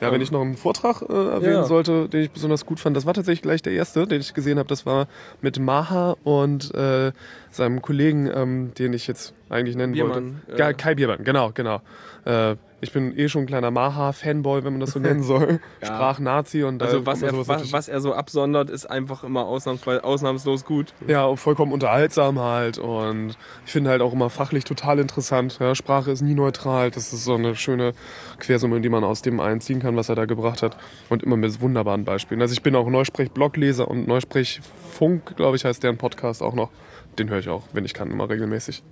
[0.00, 1.64] Ja, wenn ich noch einen Vortrag äh, erwähnen Ja.
[1.64, 4.58] sollte, den ich besonders gut fand, das war tatsächlich gleich der erste, den ich gesehen
[4.58, 4.68] habe.
[4.68, 5.06] Das war
[5.40, 7.12] mit Maha und äh,
[7.50, 10.62] seinem Kollegen, ähm, den ich jetzt eigentlich nennen Biermann, wollte.
[10.62, 10.74] Äh.
[10.74, 11.80] Kai Biermann, genau, genau.
[12.26, 15.60] Äh, ich bin eh schon ein kleiner Maha-Fanboy, wenn man das so nennen soll.
[15.80, 15.86] Ja.
[15.86, 20.64] Sprachnazi und Also da was er, was, was er so absondert, ist einfach immer ausnahmslos
[20.64, 20.92] gut.
[21.06, 22.78] Ja, vollkommen unterhaltsam halt.
[22.78, 25.58] Und ich finde halt auch immer fachlich total interessant.
[25.58, 26.90] Ja, Sprache ist nie neutral.
[26.90, 27.92] Das ist so eine schöne
[28.38, 30.76] Quersumme, die man aus dem einziehen kann, was er da gebracht hat.
[31.08, 32.42] Und immer mit wunderbaren Beispielen.
[32.42, 36.70] Also ich bin auch Neusprech-Blogleser und Neusprech-Funk, glaube ich, heißt deren Podcast auch noch.
[37.18, 38.82] Den höre ich auch, wenn ich kann, immer regelmäßig.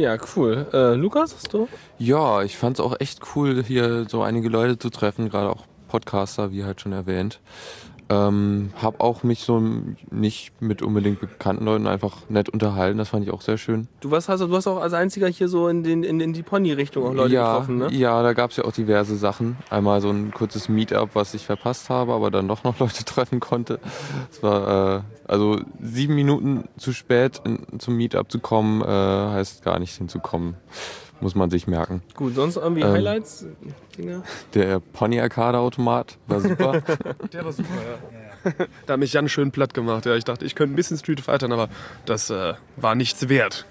[0.00, 0.66] Ja, cool.
[0.72, 1.68] Äh, Lukas, hast du?
[1.98, 5.66] Ja, ich fand es auch echt cool, hier so einige Leute zu treffen, gerade auch
[5.88, 7.38] Podcaster, wie halt schon erwähnt.
[8.10, 9.62] Ähm, hab auch mich so
[10.10, 13.86] nicht mit unbedingt bekannten Leuten einfach nett unterhalten, das fand ich auch sehr schön.
[14.00, 16.42] Du, was hast, du hast auch als einziger hier so in, den, in, in die
[16.42, 17.92] Pony-Richtung auch Leute ja, getroffen, ne?
[17.92, 19.58] ja, da gab es ja auch diverse Sachen.
[19.70, 23.38] Einmal so ein kurzes Meetup, was ich verpasst habe, aber dann doch noch Leute treffen
[23.38, 23.78] konnte.
[24.32, 29.62] Es war äh, also sieben Minuten zu spät in, zum Meetup zu kommen, äh, heißt
[29.62, 30.56] gar nicht hinzukommen.
[31.20, 32.02] Muss man sich merken.
[32.14, 33.46] Gut, sonst irgendwie Ähm, Highlights?
[33.96, 34.22] Dinge?
[34.54, 36.82] Der Pony Arcade Automat war super.
[37.32, 37.68] Der war super,
[38.44, 38.52] ja.
[38.86, 40.06] da hat mich Jan schön platt gemacht.
[40.06, 41.68] Ja, ich dachte, ich könnte ein bisschen Street Fightern, aber
[42.06, 43.66] das äh, war nichts wert.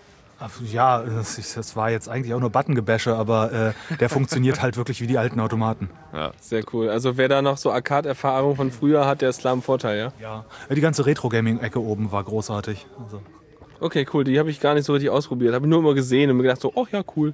[0.72, 5.08] Ja, das, war jetzt eigentlich auch nur Buttongebäsche, aber äh, der funktioniert halt wirklich wie
[5.08, 5.90] die alten Automaten.
[6.40, 6.90] Sehr cool.
[6.90, 10.14] Also wer da noch so Arcade-Erfahrung von früher hat, der ist klar im Vorteil, ja?
[10.22, 10.46] Ja.
[10.74, 12.88] Die ganze Retro-Gaming-Ecke oben war großartig.
[13.04, 13.22] Also,
[13.80, 14.24] Okay, cool.
[14.24, 15.54] Die habe ich gar nicht so richtig ausprobiert.
[15.54, 17.34] Habe ich nur immer gesehen und mir gedacht so, oh ja, cool.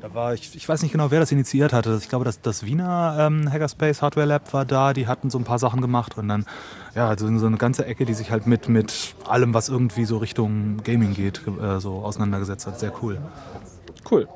[0.00, 1.96] da war ich, ich weiß nicht genau, wer das initiiert hatte.
[2.00, 4.92] Ich glaube, das, das Wiener ähm, Hackerspace Hardware Lab war da.
[4.92, 6.44] Die hatten so ein paar Sachen gemacht und dann
[6.96, 10.16] ja, also so eine ganze Ecke, die sich halt mit, mit allem, was irgendwie so
[10.18, 12.80] Richtung Gaming geht, ge- äh, so auseinandergesetzt hat.
[12.80, 13.18] Sehr cool.
[14.10, 14.26] Cool.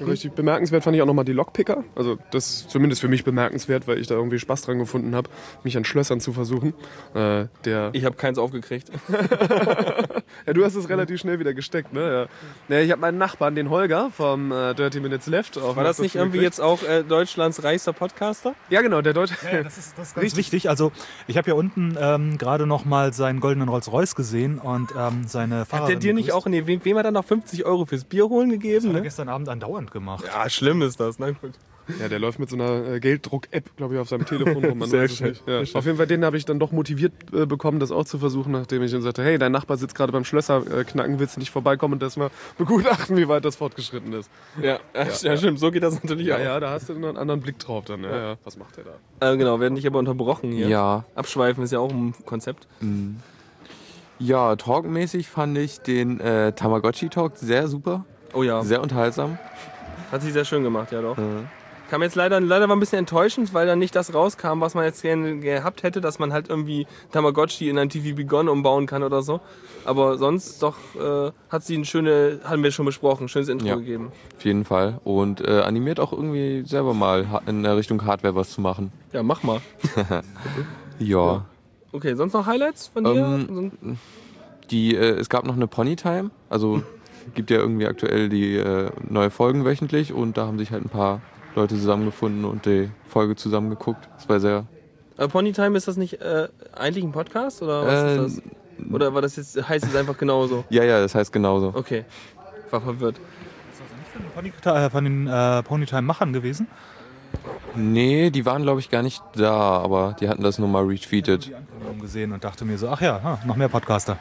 [0.00, 1.84] Richtig bemerkenswert fand ich auch nochmal die Lockpicker.
[1.94, 5.28] Also das ist zumindest für mich bemerkenswert, weil ich da irgendwie Spaß dran gefunden habe,
[5.64, 6.74] mich an Schlössern zu versuchen.
[7.14, 8.90] Äh, der Ich habe keins aufgekriegt.
[10.46, 12.28] ja, du hast es relativ schnell wieder gesteckt, ne?
[12.68, 12.76] Ja.
[12.76, 15.58] Ja, ich habe meinen Nachbarn, den Holger vom äh, Dirty Minutes Left.
[15.58, 18.54] Auch War das nicht irgendwie jetzt auch äh, Deutschlands reichster Podcaster?
[18.70, 19.34] Ja, genau, der Deutsche.
[19.64, 20.68] das ist, das ist ganz wichtig.
[20.68, 20.92] Also
[21.26, 25.64] ich habe hier unten ähm, gerade noch mal seinen goldenen Rolls-Royce gesehen und ähm, seine
[25.66, 26.46] Fahrerin Hat der dir nicht begrüßt.
[26.46, 28.88] auch, nee, wem, wem hat er noch 50 Euro fürs Bier holen gegeben?
[28.88, 29.02] Hat er Ne?
[29.02, 30.24] gestern Abend andauernd gemacht.
[30.26, 31.18] Ja, schlimm ist das.
[31.18, 31.52] Na gut.
[31.98, 34.76] Ja, der läuft mit so einer äh, Gelddruck-App, glaube ich, auf seinem Telefon rum.
[34.76, 35.42] Man Sehr weiß es schön, nicht.
[35.48, 35.60] Ja.
[35.72, 38.52] Auf jeden Fall, den habe ich dann doch motiviert äh, bekommen, das auch zu versuchen,
[38.52, 41.40] nachdem ich ihm sagte, hey, dein Nachbar sitzt gerade beim Schlösser äh, knacken, willst du
[41.40, 44.28] nicht vorbeikommen und das mal begutachten, wie weit das fortgeschritten ist.
[44.60, 45.58] Ja, ja, ja, stimmt.
[45.60, 46.40] So geht das natürlich Ja, auch.
[46.40, 48.04] ja, da hast du noch einen anderen Blick drauf dann.
[48.04, 48.36] Ja, ja.
[48.44, 48.84] Was macht der
[49.20, 49.32] da?
[49.32, 50.68] Äh, genau, werden dich aber unterbrochen hier.
[50.68, 51.04] ja.
[51.14, 52.68] Abschweifen ist ja auch ein Konzept.
[54.18, 59.38] Ja, talkmäßig fand ich den äh, Tamagotchi-Talk sehr super, Oh ja, sehr unterhaltsam.
[60.10, 61.16] Hat sich sehr schön gemacht, ja doch.
[61.18, 61.22] Äh,
[61.90, 64.84] Kam jetzt leider, leider war ein bisschen enttäuschend, weil dann nicht das rauskam, was man
[64.84, 69.02] jetzt gerne gehabt hätte, dass man halt irgendwie Tamagotchi in ein TV Begon umbauen kann
[69.02, 69.40] oder so.
[69.86, 73.68] Aber sonst doch äh, hat sie ein schöne, haben wir schon besprochen, ein schönes Intro
[73.68, 73.76] Ja.
[73.76, 74.12] gegeben.
[74.36, 75.00] auf jeden Fall.
[75.02, 78.92] Und äh, animiert auch irgendwie selber mal in der Richtung Hardware was zu machen.
[79.14, 79.62] Ja, mach mal.
[80.98, 81.44] Ja.
[81.92, 83.14] Okay, sonst noch Highlights von dir?
[83.48, 83.72] Ähm,
[84.70, 86.82] Die, äh, es gab noch eine Ponytime, also
[87.34, 90.88] gibt ja irgendwie aktuell die äh, neue Folgen wöchentlich und da haben sich halt ein
[90.88, 91.20] paar
[91.54, 94.08] Leute zusammengefunden und die Folge zusammengeguckt.
[94.16, 94.66] Das war sehr.
[95.16, 98.42] äh, Ponytime, ist das nicht äh, eigentlich ein Podcast oder was Äh, ist das?
[98.92, 100.64] Oder war das jetzt, heißt es einfach genauso?
[100.70, 101.72] Ja, ja, das heißt genauso.
[101.74, 102.04] Okay,
[102.70, 103.16] war verwirrt.
[103.72, 106.68] Ist das nicht von den, Pony, äh, von den äh, Ponytime-Machern gewesen?
[107.74, 111.46] Nee, die waren glaube ich gar nicht da, aber die hatten das nur mal retweetet.
[111.46, 114.16] die Ankündigung gesehen und dachte mir so, ach ja, noch mehr Podcaster.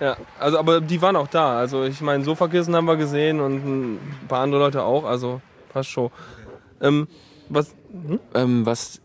[0.00, 1.58] Ja, also aber die waren auch da.
[1.58, 5.40] Also ich meine, Sofakissen haben wir gesehen und ein paar andere Leute auch, also
[5.72, 6.10] passt schon.
[6.80, 7.08] Ähm,
[7.48, 8.20] was, hm?
[8.34, 9.00] Ähm, was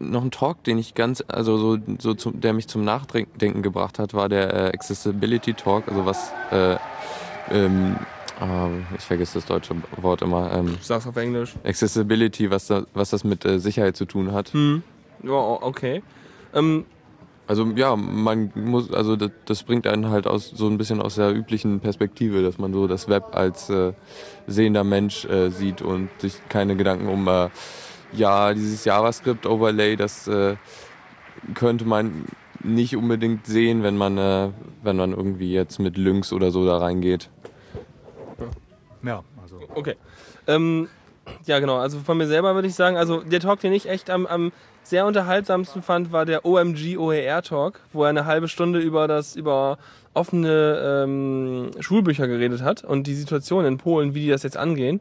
[0.00, 3.98] noch ein Talk, den ich ganz, also so, so zum, der mich zum Nachdenken gebracht
[3.98, 6.76] hat, war der äh, Accessibility Talk, also was, äh,
[7.50, 7.96] ähm,
[8.40, 11.54] ähm, ich vergesse das deutsche Wort immer, ähm, Ich sag's auf Englisch.
[11.64, 14.52] Accessibility, was, da, was das mit äh, Sicherheit zu tun hat.
[14.52, 14.82] Hm.
[15.22, 16.02] Ja, okay.
[16.54, 16.86] Ähm,
[17.48, 21.14] Also ja, man muss, also das, das bringt einen halt aus so ein bisschen aus
[21.14, 23.94] der üblichen Perspektive, dass man so das Web als äh,
[24.46, 27.48] sehender Mensch äh, sieht und sich keine Gedanken um äh,
[28.12, 30.56] ja dieses JavaScript-Overlay, das äh,
[31.54, 32.26] könnte man
[32.62, 34.50] nicht unbedingt sehen, wenn man äh,
[34.82, 37.30] wenn man irgendwie jetzt mit Lynx oder so da reingeht.
[39.02, 39.94] Ja, also Okay.
[40.46, 40.88] Ähm,
[41.46, 41.78] ja, genau.
[41.78, 44.52] Also von mir selber würde ich sagen, also der Talk, den ich echt am, am
[44.88, 49.36] sehr unterhaltsamsten fand, war der OMG OER Talk, wo er eine halbe Stunde über das
[49.36, 49.78] über
[50.14, 55.00] offene ähm, Schulbücher geredet hat und die Situation in Polen, wie die das jetzt angehen.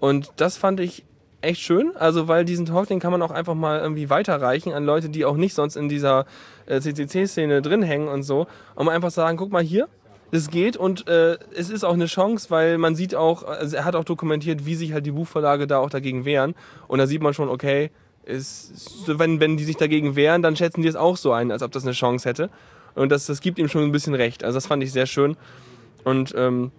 [0.00, 1.04] Und das fand ich
[1.40, 1.92] echt schön.
[1.96, 5.24] Also weil diesen Talk, den kann man auch einfach mal irgendwie weiterreichen an Leute, die
[5.24, 6.26] auch nicht sonst in dieser
[6.66, 9.88] äh, CCC-Szene drin hängen und so, um einfach sagen, guck mal hier,
[10.30, 13.84] es geht und äh, es ist auch eine Chance, weil man sieht auch, also er
[13.84, 16.54] hat auch dokumentiert, wie sich halt die Buchverlage da auch dagegen wehren.
[16.88, 17.90] Und da sieht man schon, okay,
[18.24, 21.62] ist, wenn, wenn die sich dagegen wehren, dann schätzen die es auch so ein, als
[21.62, 22.50] ob das eine Chance hätte.
[22.94, 24.44] Und das, das gibt ihm schon ein bisschen recht.
[24.44, 25.36] Also das fand ich sehr schön.
[26.04, 26.72] Und ähm,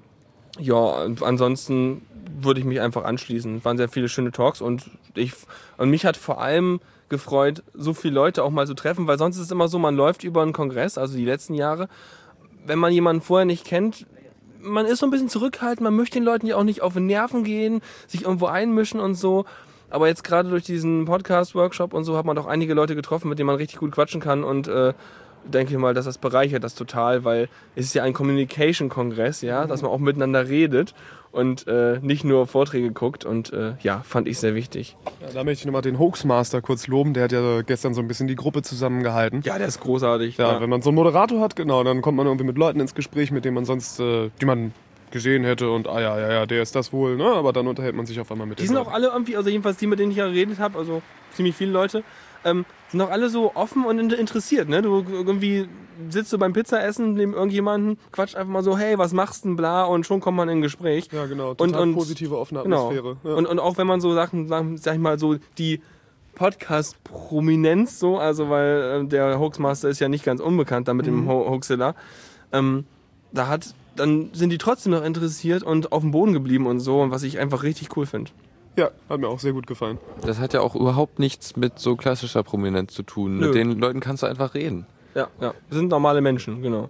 [0.60, 2.04] ja, ansonsten
[2.40, 3.58] würde ich mich einfach anschließen.
[3.58, 5.34] Es waren sehr viele schöne Talks und ich
[5.78, 6.80] und mich hat vor allem
[7.10, 9.96] gefreut, so viele Leute auch mal zu treffen, weil sonst ist es immer so, man
[9.96, 11.90] läuft über einen Kongress, also die letzten Jahre,
[12.66, 14.08] wenn man jemanden vorher nicht kennt,
[14.62, 17.06] man ist so ein bisschen zurückhaltend, man möchte den Leuten ja auch nicht auf den
[17.06, 19.46] Nerven gehen, sich irgendwo einmischen und so.
[19.94, 23.38] Aber jetzt gerade durch diesen Podcast-Workshop und so hat man doch einige Leute getroffen, mit
[23.38, 24.94] denen man richtig gut quatschen kann und äh,
[25.46, 29.84] denke mal, dass das bereichert das total, weil es ist ja ein Communication-Kongress, ja, dass
[29.84, 30.96] man auch miteinander redet
[31.32, 34.98] und äh, nicht nur Vorträge guckt und äh, ja, fand ich sehr wichtig.
[35.22, 37.14] Ja, da möchte ich nochmal den Hoaxmaster kurz loben.
[37.14, 39.42] Der hat ja gestern so ein bisschen die Gruppe zusammengehalten.
[39.44, 40.38] Ja, der ist großartig.
[40.38, 42.96] Ja, wenn man so einen Moderator hat, genau, dann kommt man irgendwie mit Leuten ins
[42.96, 44.74] Gespräch, mit denen man sonst, äh, die man
[45.14, 47.24] gesehen hätte und ah ja, ja, ja, der ist das wohl, ne?
[47.26, 49.78] Aber dann unterhält man sich auf einmal mit Die sind auch alle irgendwie, also jedenfalls
[49.78, 52.04] die, mit denen ich ja geredet habe, also ziemlich viele Leute,
[52.44, 54.68] ähm, sind auch alle so offen und in- interessiert.
[54.68, 54.82] Ne?
[54.82, 55.70] Du irgendwie
[56.10, 59.56] sitzt du beim Pizzaessen neben irgendjemanden, quatscht einfach mal so, hey, was machst du denn,
[59.56, 61.08] bla, und schon kommt man in ein Gespräch.
[61.14, 62.88] Ja, genau, Und- total und- positive, offene Genau.
[62.90, 63.18] Atmosphäre.
[63.24, 63.34] Ja.
[63.36, 65.80] Und, und auch wenn man so Sachen, sagen, sag ich mal, so die
[66.36, 71.28] Podcast-Prominenz, so, also weil äh, der Hoaxmaster ist ja nicht ganz unbekannt da mit dem
[71.28, 71.96] Ho Hoaxilla,
[72.52, 72.86] ähm,
[73.32, 77.02] da hat, dann sind die trotzdem noch interessiert und auf dem Boden geblieben und so,
[77.02, 78.32] und was ich einfach richtig cool finde.
[78.76, 80.00] ja, hat mir auch sehr gut gefallen.
[80.22, 83.38] Das hat ja auch überhaupt nichts mit so klassischer Prominenz zu tun.
[83.38, 83.48] Nö.
[83.48, 84.86] Mit den Leuten kannst du einfach reden.
[85.16, 85.54] Ja, ja.
[85.70, 86.90] Wir sind normale Menschen, genau.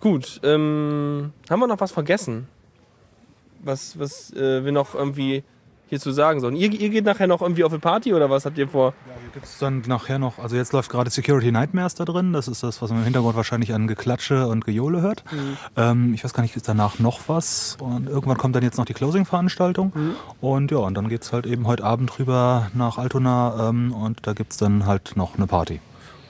[0.00, 2.48] Gut, ähm, haben wir noch was vergessen?
[3.60, 5.44] Was, was äh, wir noch irgendwie
[5.92, 6.56] hier zu sagen sollen?
[6.56, 8.94] Ihr, ihr geht nachher noch irgendwie auf eine Party oder was habt ihr vor?
[9.04, 12.32] Hier gibt es dann nachher noch, also jetzt läuft gerade Security Nightmares da drin.
[12.32, 15.22] Das ist das, was man im Hintergrund wahrscheinlich an Geklatsche und Gejohle hört.
[15.76, 17.76] Ähm, ich weiß gar nicht, ist danach noch was?
[17.78, 19.92] Und irgendwann kommt dann jetzt noch die Closing-Veranstaltung.
[20.40, 24.26] Und ja, und dann geht es halt eben heute Abend rüber nach Altona ähm, und
[24.26, 25.82] da gibt es dann halt noch eine Party.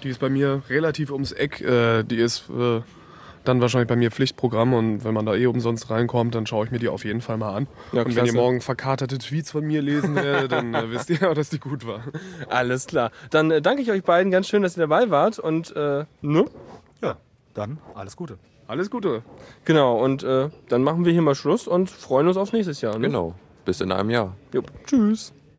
[0.02, 1.60] Die ist bei mir relativ ums Eck.
[1.60, 2.80] Äh, die ist äh,
[3.44, 6.70] dann wahrscheinlich bei mir Pflichtprogramm und wenn man da eh umsonst reinkommt, dann schaue ich
[6.70, 7.66] mir die auf jeden Fall mal an.
[7.92, 11.18] Ja, und wenn ihr morgen verkaterte Tweets von mir lesen werdet, dann äh, wisst ihr
[11.20, 12.02] ja, dass die gut war.
[12.48, 13.10] Alles klar.
[13.30, 16.44] Dann äh, danke ich euch beiden ganz schön, dass ihr dabei wart und äh, ne?
[17.02, 17.16] Ja,
[17.54, 18.38] dann alles Gute.
[18.66, 19.22] Alles Gute.
[19.64, 22.98] Genau, und äh, dann machen wir hier mal Schluss und freuen uns aufs nächste Jahr.
[22.98, 23.08] Ne?
[23.08, 23.34] Genau.
[23.64, 24.36] Bis in einem Jahr.
[24.52, 24.62] Jo.
[24.86, 25.32] Tschüss.